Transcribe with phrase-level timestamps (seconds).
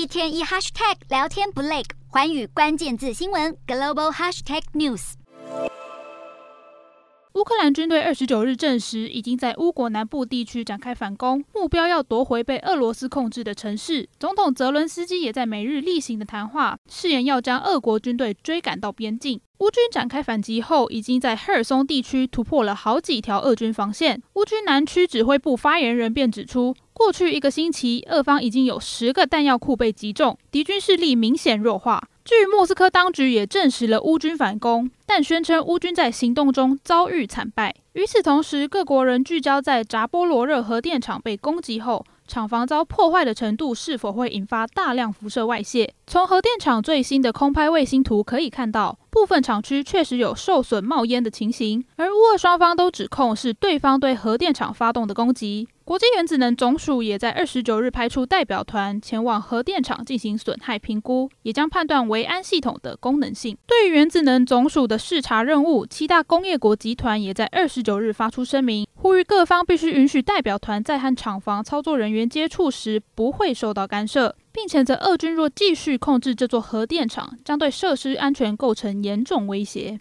[0.00, 5.12] 一天一 hashtag 聊天不累，寰宇关键字新闻 global hashtag news。
[7.34, 14.08] 乌克兰军队二十九日证实，已经在乌国南部地区展开反攻，目标要夺回被俄罗斯控制的城市。
[14.18, 19.38] 总统泽伦斯基也在每日例行的谈话，誓言要将俄国军队追赶到边境。
[19.58, 24.22] 乌军展开反击后，已经在赫尔松地区突破了好几条俄军防线。
[24.32, 32.10] 乌军南区指挥部发言人便指出，过去一个星期，俄方已经有十个弹药库被击中，敌军势力明显弱化。
[32.26, 37.74] 据莫斯科当局也证实了乌军反攻，但宣称乌军在行动中遭遇惨败。
[37.94, 45.92] 与此同时，各国人聚焦在扎波罗热核电厂被攻击后，厂房遭破坏的程度是否会引发大量辐射外泄。
[46.06, 55.68] 从核电厂最新的空拍卫星图可以看到，部分厂区确实有受损冒烟的情形，而乌俄双方都指控是对方对核电厂发动的攻击。
[55.84, 63.58] 国际原子能总署也在二十九日派出代表团前往核电厂进行损害评估，也将判断维安系统的功能性。
[63.66, 80.00] 对于原子能总署的视察任务，七大工业国集团也在二十九日发出声明，呼吁各方必须允许代表团在和厂房操作人员接触时不会受到干涉，并谴责俄军若继续控制这座核电厂，将对设施安全构成严重威胁。